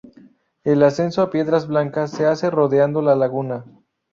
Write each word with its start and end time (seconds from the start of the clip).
El 0.63 0.81
ascenso 0.81 1.21
a 1.21 1.29
Piedras 1.29 1.67
Blancas 1.67 2.09
se 2.09 2.25
hace 2.25 2.49
rodeando 2.49 3.03
la 3.03 3.13
laguna. 3.15 3.65